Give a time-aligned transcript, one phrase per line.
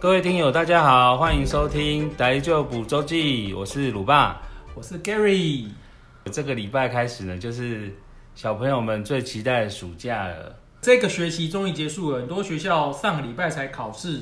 [0.00, 4.40] 各位听友，大家好，欢迎收听《大丈夫周记》，我是鲁爸，
[4.76, 5.70] 我是 Gary。
[6.30, 7.92] 这个礼拜开始呢，就是
[8.32, 10.56] 小朋友们最期待的暑假了。
[10.80, 14.20] 这个学期终于结束了，很多学校上个礼拜才考试，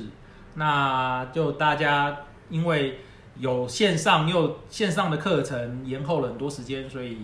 [0.55, 2.97] 那就大家因为
[3.37, 7.19] 有线上又线上的课程延后了很多时间，所以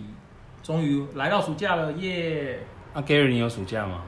[0.61, 2.59] 终于来到暑假了，耶！
[2.93, 4.03] 那 Gary，你有暑假吗？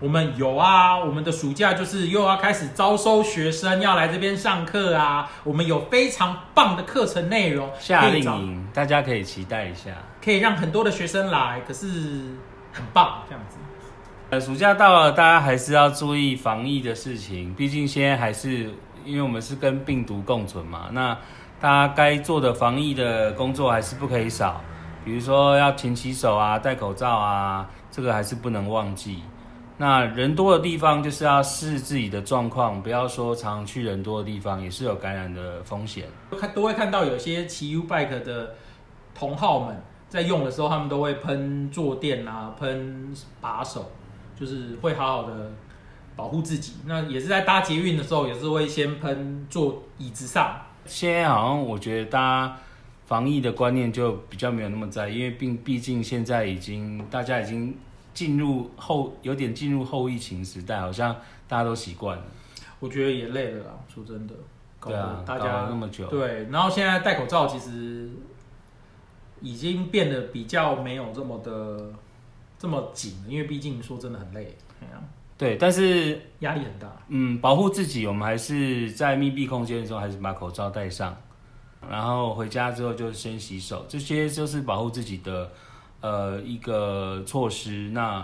[0.00, 5.30] 我们有啊，我们的暑假就是又要开始招收学生要来这边上课啊。
[5.44, 11.86] 我们有非常棒的课程内容，夏令营，大家可以期待一下，可以让很多的学生来，可是
[12.72, 13.56] 很棒这样子。
[14.30, 18.70] 呃，暑假到了，大家还是要注意防疫的事情，毕竟现在还是
[19.04, 21.16] 因为我们是跟病毒共存嘛，那
[21.60, 24.60] 大家该做的防疫的工作还是不可以少，
[25.04, 29.22] 比如说要勤洗手啊，戴口罩啊，这个还是不能忘记。
[29.76, 36.04] 那人多的地方就是要视自己的状况，不要说常常去人多的地方，也是有感染的风险。
[36.38, 38.54] 看都会看到有些骑 U bike 的
[39.16, 43.90] 同好们在用的时候，他们都会喷坐垫啊，喷把手，
[44.38, 45.50] 就是会好好的
[46.14, 46.74] 保护自己。
[46.86, 50.56] 那也是在搭捷运的时候，也是会先喷坐椅子上。
[50.86, 52.56] 现在好像我觉得大家
[53.06, 57.76] 防疫的观念就比较没有那么在，因为毕毕竟现在已经大家已经。
[58.14, 61.14] 进入后有点进入后疫情时代，好像
[61.46, 62.24] 大家都习惯了。
[62.78, 64.34] 我觉得也累了啦，说真的。
[64.80, 66.06] 对啊，大家搞了那么久。
[66.08, 68.10] 对，然后现在戴口罩其实
[69.40, 71.90] 已经变得比较没有这么的
[72.58, 74.56] 这么紧了，因为毕竟说真的很累。
[75.36, 76.90] 对，但是压力很大。
[77.08, 81.16] 嗯，保护自己，我们还是在密闭空间的时候，还是把口罩戴上。
[81.90, 85.50] 然后回家之后就先洗手，这些就是保护自己的。
[86.04, 88.22] 呃，一个措施，那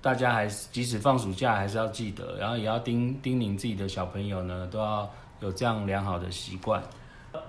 [0.00, 5.06] 大家还是即使放暑假，还是要记得，然后也要叮叮咛自己的小朋友呢，都要
[5.40, 6.82] 有这样良好的习惯。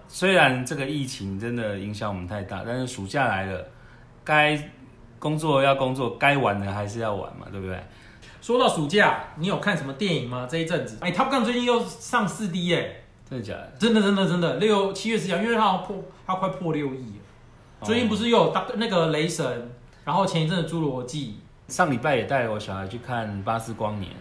[0.09, 3.66] 虽然这个疫情真的影响我们太大，但是暑假来了，
[4.25, 4.61] 该
[5.17, 7.81] 工作要工作，该玩的还是要玩嘛，对不对？
[8.41, 10.45] 说到暑假，你有看什么电影吗？
[10.51, 13.71] 这一阵子， 哎，Top Gun 最近又上四 D 耶，真的假的？
[13.79, 17.13] 真的真的真的，六七月十号，因为它要破，它快破六亿。
[17.83, 19.69] 最近不是又有那个雷神，
[20.03, 21.35] 然后前一阵的侏罗纪，
[21.67, 24.11] 上礼拜也带我小孩去看《巴斯光年》，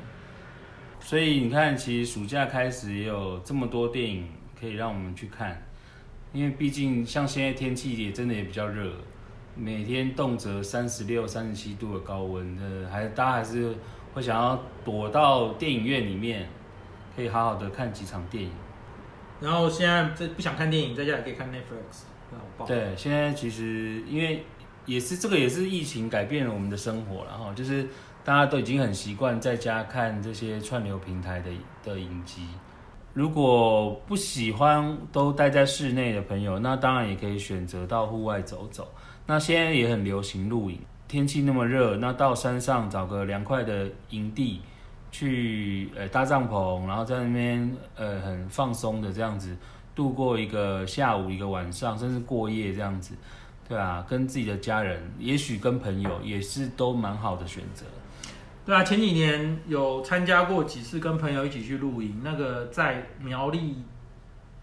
[1.00, 4.28] 所以你看，其实暑假开始也有这么多电影
[4.60, 5.62] 可以让我们去看，
[6.32, 8.92] 因为毕竟像现在天气也真的也比较热，
[9.54, 13.74] 每天动辄三十六、三十七度的高温，呃，还大家还是
[14.12, 16.46] 会想要躲到电影院里面，
[17.16, 18.50] 可以好好的看几场电影。
[19.40, 22.04] 然后现在这不想看电影，在家也可以看 Netflix。
[22.66, 24.44] 对，现在其实因为
[24.84, 27.88] 也是这个也是疫情改变了我们的生活，然后就是
[28.24, 31.50] 大家都已经很习惯在家看这些串流平台的
[31.84, 32.42] 的影集。
[33.12, 38.86] 如果不喜欢都待在室内的朋友，那当然也可以选择到户外走走。
[39.26, 44.60] 那现在也很流行露营，天气那么热，那到山上找个凉快的营地
[45.10, 49.56] 去呃搭帐篷，然后在那边呃很放松的这样子。
[49.96, 53.14] 度过一个下午，一个晚上，甚至过夜这样子，
[53.66, 57.86] 对啊，跟自己的家人，也许跟朋友也是都蛮好的选择。
[58.66, 63.82] 对啊，前几年有参加过几次跟朋友一起去露营，那个在苗栗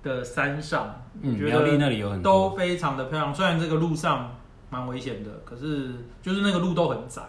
[0.04, 3.34] 的山上，嗯，苗栗那里有很多都非常的漂亮。
[3.34, 4.36] 虽然这个路上
[4.70, 5.90] 蛮危险的，可是
[6.22, 7.24] 就是那个路都很窄，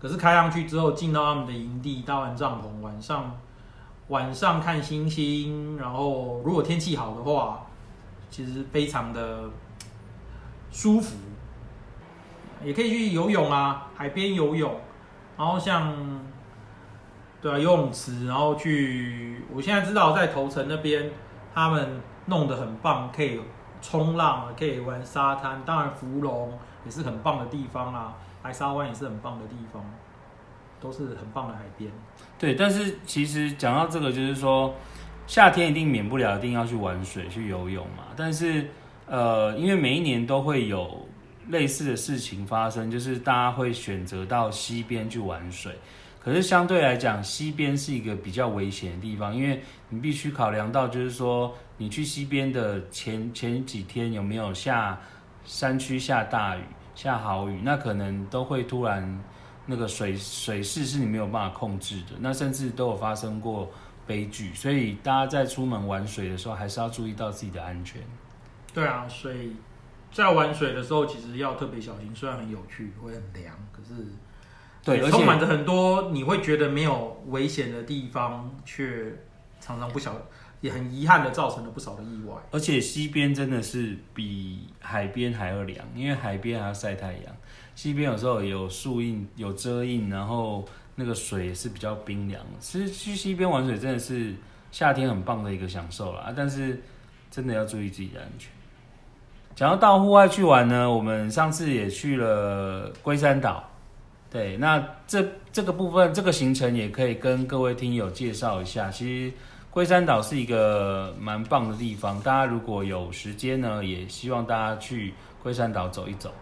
[0.00, 3.38] 可是开上去之后，进到他们的营地，搭完帐篷，晚上。
[4.08, 7.66] 晚上看星星，然后如果天气好的话，
[8.30, 9.50] 其实非常的
[10.70, 11.16] 舒服。
[12.64, 14.74] 也可以去游泳啊，海边游泳，
[15.36, 15.94] 然后像
[17.40, 19.44] 对啊游泳池，然后去。
[19.52, 21.10] 我现在知道在头城那边，
[21.54, 23.40] 他们弄得很棒，可以
[23.82, 25.62] 冲浪，可以玩沙滩。
[25.64, 29.84] 当然，福隆也是很棒的地方啊，白沙湾也是很棒的地方。
[30.80, 31.90] 都是很棒的海边，
[32.38, 32.54] 对。
[32.54, 34.74] 但是其实讲到这个，就是说
[35.26, 38.04] 夏天一定免不了一定要去玩水、去游泳嘛。
[38.14, 38.68] 但是
[39.06, 41.08] 呃，因为每一年都会有
[41.48, 45.72] 类似的事情发生，就是大家会选择到溪边去玩水。
[46.20, 55.00] 可是相对来讲，溪边是一个比较危险的地方，因为你必须考量到，就是说你去溪边的前前几天有没有下
[55.44, 56.60] 山区下大雨、
[56.94, 59.18] 下豪雨，那可能都会突然。
[59.66, 63.70] 那个水水势是你没有办法控制的，那甚至都有发生过
[64.06, 68.00] 悲剧，所以大家在出门玩水的时候，还是要注意到自己的安全。
[68.72, 69.56] 对啊，所以
[70.12, 72.14] 在玩水的时候，其实要特别小心。
[72.14, 74.04] 虽然很有趣，会很凉，可是
[74.84, 79.12] 对，充满着很多你会觉得没有危险的地方，却
[79.60, 80.14] 常常不小
[80.60, 82.34] 也很遗憾的造成了不少的意外。
[82.52, 87.36] 而且西边真的是比海边还要凉，因为海边还要晒太阳，
[87.76, 90.64] 西边有时候有树荫有遮荫，然后
[90.96, 92.42] 那个水也是比较冰凉。
[92.58, 94.34] 其实去西边玩水真的是
[94.72, 96.82] 夏天很棒的一个享受啦，但是
[97.30, 98.50] 真的要注意自己的安全。
[99.54, 103.62] 讲到到户外去玩呢，我们上次也去了龟山岛。
[104.30, 108.90] 对，那这这个部分，这个行程也可以跟各位听友介绍一下。
[108.90, 109.36] 其实
[109.70, 116.32] 龟山岛是一个蛮棒的地方，大家如果有时间呢，也希望大家去龟山岛走一走。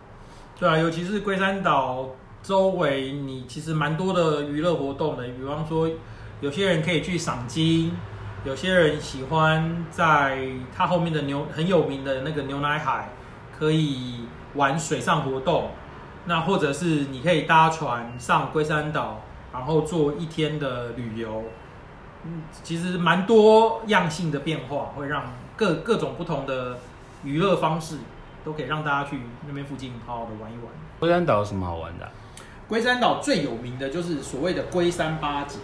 [0.57, 2.11] 对啊，尤其是龟山岛
[2.43, 5.25] 周围，你其实蛮多的娱乐活动的。
[5.25, 5.91] 比方说，
[6.41, 7.93] 有些人可以去赏金，
[8.45, 13.11] 有些人喜欢在它后面的牛很有名的那个牛奶海，
[13.59, 15.71] 可以玩水上活动。
[16.27, 19.23] 那或者是你可以搭船上龟山岛，
[19.53, 21.43] 然后做一天的旅游，
[22.25, 26.79] 嗯，其实蛮多样性的变化，会让各各种不同的
[27.25, 27.99] 娱乐方式
[28.45, 30.67] 都可以让大家去那边附近好好的玩一玩。
[31.01, 32.13] 龟山岛有什么好玩的啊？
[32.69, 35.61] 龟山岛最有名的就是所谓的龟山八景。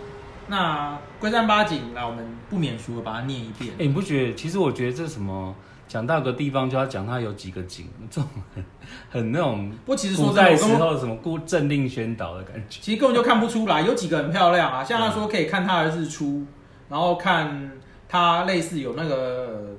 [0.49, 3.73] 那龟山八景，那我们不免俗的把它念一遍。
[3.79, 4.35] 哎，你不觉得？
[4.35, 5.55] 其实我觉得这什么？
[5.87, 8.65] 讲到个地方就要讲它有几个景，这种很，
[9.11, 9.69] 很那种。
[9.85, 13.81] 不过其实说古代时候什么孤政令宣导的感觉，其实根本就看不出来。
[13.83, 16.47] 有几个很漂亮啊，像他说可以看它的日出，
[16.89, 17.73] 然后看
[18.09, 19.75] 它类似有那个，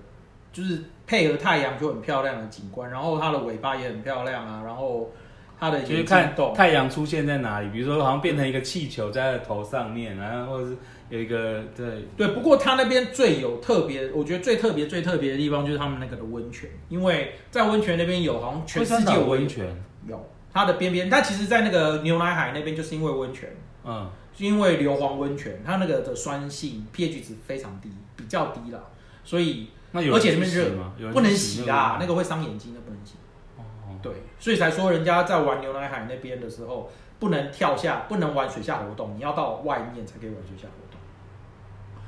[0.51, 5.11] 就是配合太阳就很漂亮的景观，然后它的尾巴也很漂亮啊，然后
[5.59, 10.77] 它的就是看太阳出现在哪里，比如说好像变成一个气球在它的头上面，然后或者是。
[11.09, 12.07] 有一个对。
[12.15, 19.65] 对，不过它那边最有特别，我觉得最特别、最特别的地方就是他们那个的温泉，因为在温泉那边有好像全世界有温泉，
[20.07, 23.49] 有它的边边，它其实，在那个牛奶海那边，就是因为温泉，
[23.83, 28.81] 嗯，是因为硫磺温泉，它那个的酸性 pH 值非常低，比较低了，
[29.25, 33.15] 所以那有而且那边热，不能洗啦，那个会伤眼睛那，不能洗。
[33.57, 36.89] 哦，对，所以才说人家在玩牛奶海那边的时候，
[37.19, 40.99] 不能跳下，不能玩水下活动，你要到外面才可以玩水下活动。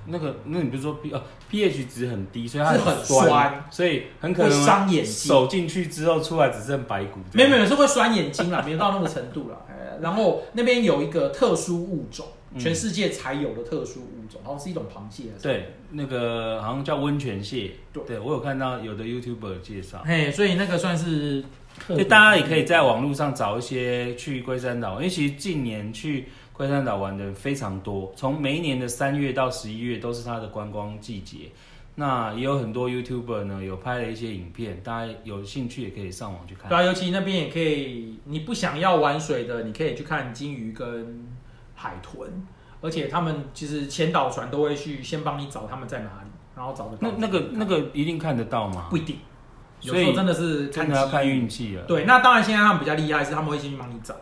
[0.05, 5.13] 那个，那你比如说 P 呃 pH 值很低，所以它是很酸，所以很可能伤眼睛。
[5.13, 7.21] 手进去之后出来只剩白骨。
[7.31, 9.57] 没有没有，是会酸眼睛啦，没有到那个程度啦。
[10.01, 12.25] 然后那边有一个特殊物种，
[12.57, 15.25] 全世界才有的特殊物种，好像是一种螃蟹。
[15.41, 17.71] 对，那个好像叫温泉蟹。
[17.91, 20.03] 对，对我有看到有的 YouTuber 介绍。
[20.05, 21.43] 嘿，所以那个算是，
[21.89, 26.25] 就大家也可以在网络上找一些去龟山岛，因为其实近年去。
[26.55, 31.49] 龟山岛玩的人非常多，从每一年的三月到十一月都是它的观光季节。
[31.95, 36.69] 那也有很多 YouTuber 呢，有拍了一些影片，大家有兴趣也可以上网去看。
[36.69, 41.25] 对啊，尤其那边也可以，你不想要玩水的，你可以去看金鱼跟
[41.83, 42.47] 海豚，
[42.79, 46.99] 而且他们其实前导船都会去先帮你找他们在哪里，然后找得到。
[47.01, 48.87] 那那个那个一定看得到吗？
[48.89, 49.17] 不一定，
[49.81, 51.83] 有时候真的是看运气了。
[51.83, 54.15] 对，那当然现在他们比较厉害是他们会先去帮你找。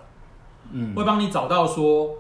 [0.72, 2.16] 嗯，会帮你找到说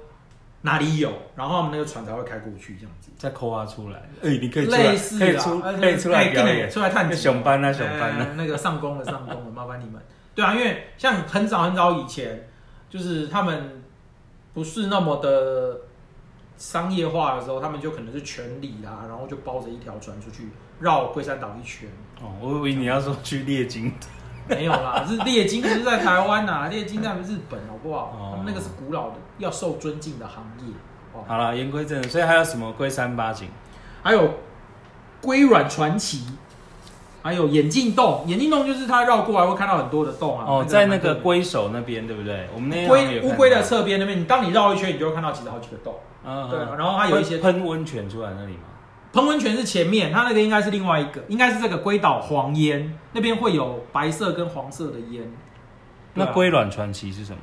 [0.61, 3.97] 哪里有，然后我们那个船才会开过去，这样子再抠挖出来。
[4.21, 9.99] 哎、欸，你可以类似可以出可以出来表演，出来探班啊，熊班啊，那个上工了，上工了，麻烦你们。
[10.35, 12.47] 对啊，因为像很早很早以前，
[12.89, 13.80] 就是他们
[14.53, 15.81] 不是那么的
[16.57, 21.89] 商业化的时候，他们就可能是全里啊，然后就包着一条船出去绕龟山岛一圈。
[22.21, 23.91] 哦，我以为你要说去猎鲸。
[24.47, 28.31] 没有啦， 是猎鲸不是在台湾呐，猎鲸在日本，好不好？
[28.31, 30.73] 他们那个是古老的，要受尊敬的行业。
[31.13, 33.47] 哦，好了，言归正传，所以还有什么龟山八景？
[34.03, 34.33] 还有
[35.21, 36.25] 龟卵传奇，
[37.21, 38.23] 还有眼镜洞。
[38.27, 40.45] 眼镜洞就是它绕过来会看到很多的洞啊。
[40.47, 42.47] 哦，在那个龟首那边，对不对？
[42.53, 45.95] 我们那龟乌龟的侧边那边，你当你绕一圈，你就会看到其实好几个洞。
[46.25, 46.59] 嗯，对。
[46.77, 48.63] 然后它有一些喷温泉出来那里吗？
[49.13, 55.29] 喷温泉是前面，它那个应该是另外一个，应该是这个龟岛黄烟那边会有白色跟黄色的烟。
[56.13, 57.39] 那龟卵传奇是什么？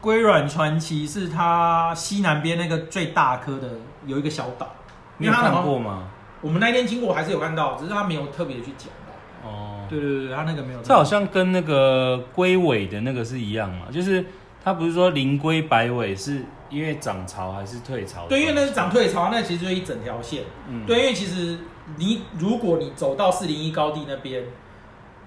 [0.00, 3.68] 龟卵传奇是它西南边那个最大颗的，
[4.04, 4.68] 有一个小岛。
[5.16, 6.10] 你有看过吗？
[6.44, 9.48] 我们那天经过还是有看到，只是他没有特别去讲到。
[9.48, 10.82] 哦，对对对，他那个没有。
[10.82, 14.24] 这好像跟那个龟尾的那个是一样嘛，就是
[14.62, 16.44] 他不是说灵龟摆尾是。
[16.70, 18.26] 因为涨潮还是退潮？
[18.26, 20.42] 对，因为那是涨退潮，那其实就是一整条线。
[20.68, 21.56] 嗯，对，因为其实
[21.98, 24.42] 你如果你走到四零一高地那边，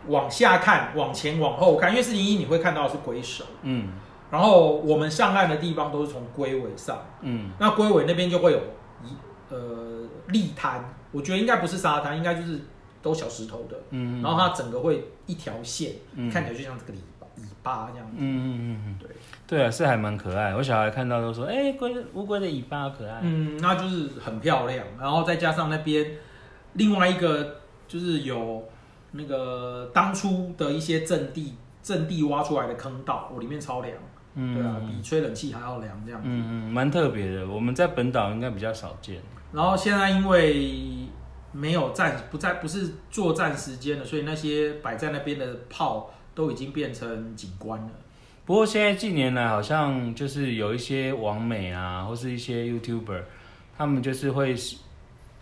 [0.08, 3.46] 往下看、往前、往后看，因为四零一你会看到的是龟首。
[3.62, 3.94] 嗯，
[4.30, 6.98] 然后我们上岸的地方都是从龟尾上。
[7.22, 8.60] 嗯，那龟尾那边就会有
[9.06, 9.16] 一
[9.50, 9.58] 呃
[10.28, 10.84] 立滩，
[11.18, 12.60] 我觉得应该不是沙滩，应该就是
[13.02, 13.76] 都小石头的。
[13.90, 15.94] 嗯，然后它整个会一条线，
[16.32, 18.18] 看起来就像这个尾巴尾巴这样子。
[18.18, 19.10] 嗯嗯嗯嗯，对
[19.48, 20.54] 对啊，是还蛮可爱。
[20.56, 23.20] 我小孩看到都说，哎、欸，龟乌龟的尾巴好可爱。
[23.24, 24.86] 嗯，那就是很漂亮。
[25.00, 26.06] 然后再加上那边
[26.74, 27.56] 另外一个
[27.88, 28.64] 就是有
[29.14, 33.98] 那个当初的一些阵地阵地挖出来的坑道，我里面超凉。
[34.36, 36.28] 嗯，对啊，比吹冷气还要凉这样子。
[36.30, 37.48] 嗯嗯，蛮特别的。
[37.48, 39.20] 我们在本岛应该比较少见。
[39.52, 41.08] 然后现在因为
[41.52, 47.90] 没有战不在不是作战时间了，所以那些摆在那边的炮都已经变成景观了。
[48.46, 53.22] 不过现在近年来好像就是有一些网美啊，或是一些 YouTuber，
[53.78, 54.56] 他们就是会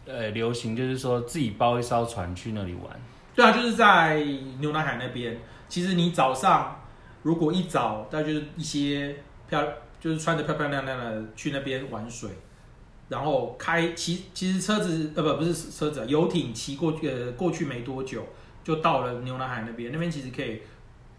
[0.06, 3.00] 呃流行，就是说自己包一艘船去那里玩。
[3.36, 4.24] 对啊，就是在
[4.60, 5.38] 牛奶海那边。
[5.68, 6.82] 其实你早上。
[7.26, 9.16] 如果一早，那就是一些
[9.50, 9.68] 漂，
[10.00, 12.30] 就是穿的漂漂亮亮的去那边玩水，
[13.08, 18.24] 然后开骑，其实车子呃不不是车子，游艇骑过去呃过去没多久，
[18.64, 19.92] 就到了牛南海那边。
[19.92, 20.62] 那边其实可以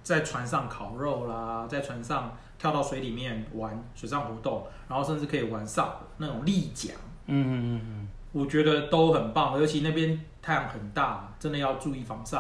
[0.03, 6.93] 在船上烤肉啦，在船上跳到水里面玩水上活动，然后甚至可以玩上那种立桨。
[7.27, 12.39] 嗯嗯嗯，我觉得都很棒，尤其那边太阳很大，真的要注意防晒，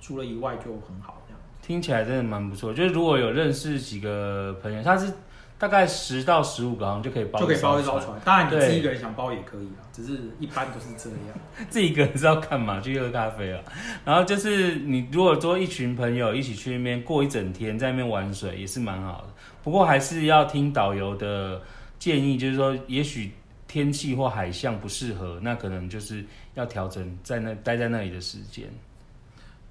[0.00, 1.40] 除了以外就很好这样。
[1.62, 5.12] 听起来真的蛮不错，就是如果有认识几个朋友，他是
[5.58, 8.20] 大概十到十五个好像，就可以包就可以包一艘船。
[8.24, 11.18] 当然你自己一个人想包也可以啊，只是一般都是这样。
[11.70, 12.80] 自己一个人是要干嘛？
[12.80, 13.62] 去喝咖啡啊。
[14.04, 19.28] 然后就是你如果说一群朋友一起去那边过一整天，在那边玩水也是蛮好的。
[19.64, 21.60] 不过还是要听导游的
[21.98, 23.32] 建议，就是说也许
[23.66, 28.66] 天气或海象不适合，那可能就是要调整在那待在那里的时间。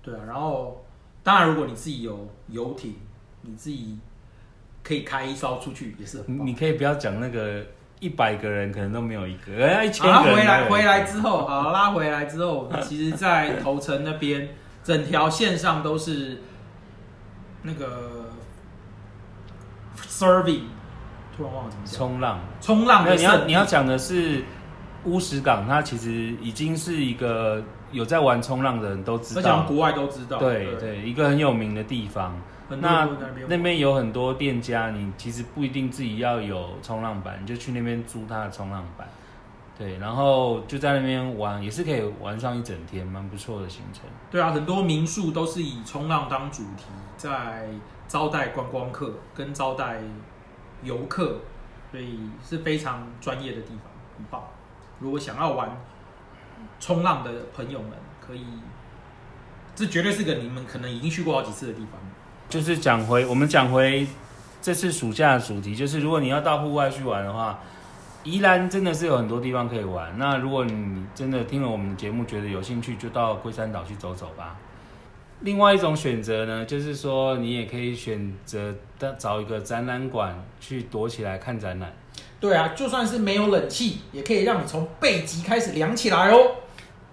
[0.02, 0.82] 对啊，然后。
[1.26, 2.94] 当然，如果你自己有游艇，
[3.42, 3.98] 你自己
[4.86, 6.46] 可以开一艘出去也是很棒。
[6.46, 7.66] 你可以不要讲那个
[8.00, 10.36] 一百个人可能都没有一个，一千个人。
[10.36, 14.48] 回来回来之后，好拉回来之后，其实，在头城那边，
[14.84, 16.42] 整条线上都是
[17.64, 18.30] 那个
[20.08, 20.62] serving，
[21.36, 21.98] 突然忘了怎么讲。
[21.98, 23.16] 冲浪，冲浪的。
[23.16, 24.44] 你要你要讲的是
[25.06, 27.64] 乌石港，它其实已经是一个。
[27.92, 30.38] 有在玩冲浪的人都知道，而且国外都知道。
[30.38, 32.36] 对对，对，一个很有名的地方。
[32.70, 33.08] 那
[33.48, 39.08] 那边有很多店家，你其实不一定自己要有冲浪板，你就去那边租他的冲浪板。
[39.78, 44.04] 对，然后就在那边玩，也是可以玩上一整天，蛮不错的行程。
[44.32, 46.86] 对啊，很多民宿都是以冲浪当主题，
[47.18, 47.68] 在
[48.08, 50.02] 招待观光客跟招待
[50.84, 51.40] 游客，
[51.92, 54.44] 所以是非常专业的地方，很棒。
[55.00, 55.70] 如果想要玩。
[56.80, 57.92] 冲浪的朋友们
[58.26, 58.46] 可以，
[59.76, 62.00] 这绝对是个你们可能已经去过好几次的地方。
[62.48, 64.08] 就是讲回我们讲回
[64.62, 67.60] 这次暑假的主题，就是如果你要到户外去玩的话，
[68.24, 70.18] 宜兰真的是有很多地方可以玩。
[70.18, 74.56] 那如果你真的听了我们的节目觉得有兴趣，就到龟山岛去走走吧。
[75.42, 78.74] 另外一种选择呢，就是说你也可以选择
[79.20, 81.94] 找一个展览馆去躲起来看展览。
[82.40, 86.38] 对啊，就算是没有冷气，也可以让你从背脊开始凉起来哦。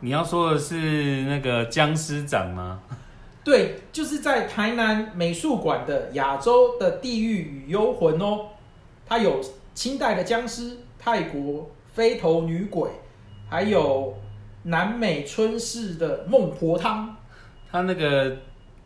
[0.01, 2.81] 你要说的是那个僵尸展吗？
[3.45, 8.47] 对，就是在台南美术馆的亚洲的地狱与幽魂哦。
[9.07, 9.41] 它有
[9.75, 12.91] 清代的僵尸、泰国飞头女鬼，
[13.49, 14.15] 还有
[14.63, 17.17] 南美春式的孟婆汤。
[17.71, 18.37] 它那个。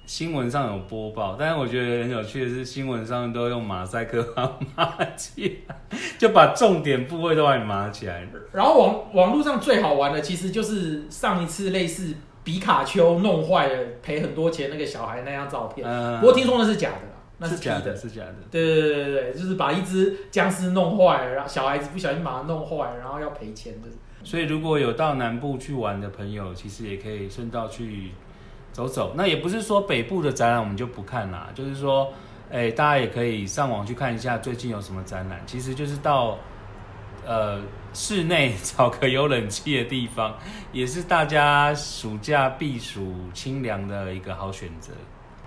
[0.06, 4.46] 新闻上有播报，但是我觉得很有趣的是，新闻上都用马赛克把
[4.76, 5.74] 它码起来，
[6.16, 8.24] 就把重点部位都给码起来。
[8.52, 12.14] 然后网网络上最好玩的，其实就是上一次类似
[12.46, 15.86] 皮卡丘弄坏了赔很多钱那个小孩那张照片。
[15.86, 18.34] 嗯，不过听说那是假的啦，那是假的，是假的。
[18.50, 23.88] 对对对对对，就是把一只僵尸弄坏了，然后小孩子不小心把它弄坏了，然后要赔钱的。
[24.24, 28.12] 所以如果有到南部去玩的朋友，其实也可以顺道去。
[28.72, 32.12] 走走，那也不是说北部的展览我们就不看啦，就是说，
[32.50, 35.40] 哎、欸，大家也可以上网去看一下最近有什么展览。
[35.46, 36.38] 其实就是到，
[37.26, 37.60] 呃，
[37.92, 40.38] 室内找个有冷气的地方，
[40.72, 44.92] 也是大家暑假避暑清凉的一个好选择。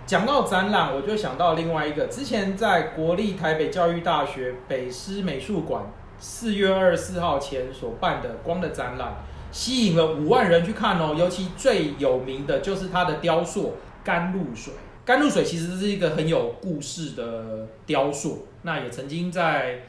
[0.05, 5.83] 讲到展览，我就想到另外一个，之前在国立台北教育大学北师美术馆
[6.17, 9.13] 四月二十四号前所办的光的展览。
[9.51, 14.71] 吸引了五万人去看哦，尤其最有名的就是它的雕塑甘露水。
[15.03, 19.79] 甘露水其实是一个很有故事的雕塑，那也曾经在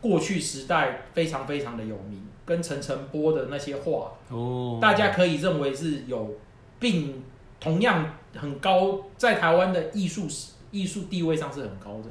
[0.00, 6.36] 过去时代非常非常的有名，跟陈澄波的那些画哦，大家可以认为是有
[6.78, 7.22] 并
[7.60, 10.26] 同样很高，在台湾的艺术
[10.70, 12.10] 艺术地位上是很高的。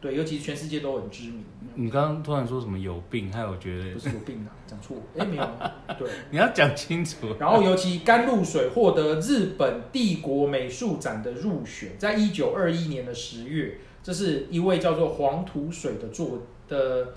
[0.00, 1.44] 对，尤其是全世界都很知名。
[1.76, 5.48] 你刚刚突然说什么有病，害我觉得不是有病啊，讲错，哎、欸，没有，
[5.96, 7.28] 对，你要讲清楚。
[7.38, 16.40] 然后尤其甘露水获得日本帝国美术展的入选，在一九二一年的十月，这是一位叫做黄土水的作
[16.72, 17.08] 的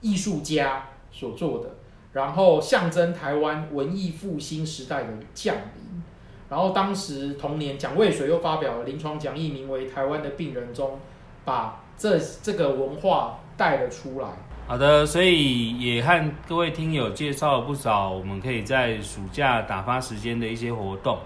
[0.00, 1.70] 艺术家所做的，
[2.12, 6.02] 然后象征台湾文艺复兴时代的降临。
[6.48, 11.00] 然后当时同年，蒋渭水又发表了临床讲义，名为《台湾的病人》中，
[11.44, 14.28] 把这这个文化带了出来。
[14.68, 21.18] 好的，所以也和各位听友介绍了不少，我们可以在暑假打发时间的一些活动。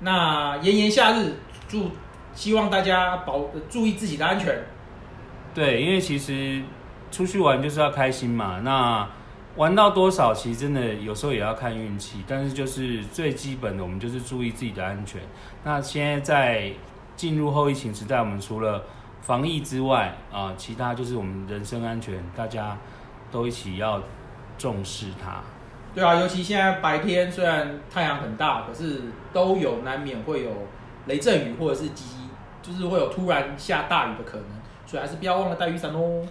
[0.00, 1.34] 那炎炎夏日，
[1.68, 1.90] 祝
[2.34, 4.64] 希望大家保注意自己的安全。
[5.54, 6.62] 对，因为其实
[7.10, 8.60] 出去玩就是要开心嘛。
[8.60, 9.08] 那
[9.56, 15.20] 玩到多少，其实真的有时候也要看运气，但是就是最基本的，我们就是注意自己的安全。
[15.62, 16.72] 那现在在
[17.16, 18.82] 进入后疫情时代，我们除了
[19.20, 22.78] 防疫之外啊，其他就是我们人身安全，大家
[23.30, 24.02] 都一起要
[24.56, 25.42] 重视它。
[25.94, 29.02] 对啊，尤其现在白天虽然太阳很大，可是
[29.34, 30.50] 都有难免会有
[31.04, 32.06] 雷阵雨或者是急，
[32.62, 34.46] 就是会有突然下大雨的可能，
[34.86, 36.22] 所以还是不要忘了带雨伞哦。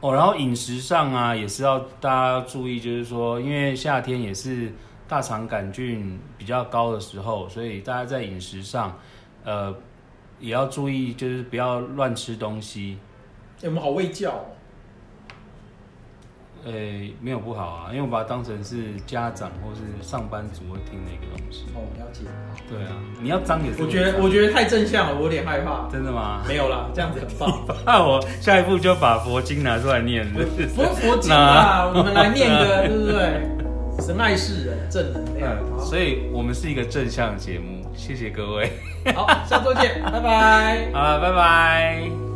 [0.00, 4.72] 哦，然后饮食上啊，也是要大家注意，就是说，因为夏天也是
[5.08, 8.98] 大肠杆菌比较高的时候，所以大家在饮食上，
[9.44, 9.74] 呃，
[10.38, 12.98] 也要注意，就是不要乱吃东西。
[13.62, 14.44] 欸，我们好卫教哦。
[16.64, 21.64] 呃、欸，没有不好啊，因为我把它当成是家长或是上班族会听的一个东西。
[21.74, 22.22] 哦，了解。
[22.70, 23.82] 对啊，你要脏也是。
[23.82, 25.88] 我觉得我觉得太正向了，我有点害怕。
[25.92, 26.42] 真的吗？
[26.48, 27.66] 没有啦，这样子很棒。
[27.84, 30.32] 那我下一步就把佛经拿出来念了。
[30.34, 33.48] 不是佛经啊， 我们来念个，对不对？
[34.00, 35.56] 神爱世人，正能量。
[35.78, 38.72] 所以我们是一个正向的节目，谢谢各位。
[39.14, 40.88] 好，下周见，拜拜。
[40.92, 42.33] 好了，拜拜。